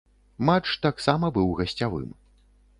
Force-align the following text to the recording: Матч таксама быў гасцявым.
Матч 0.49 0.71
таксама 0.87 1.31
быў 1.37 1.47
гасцявым. 1.63 2.09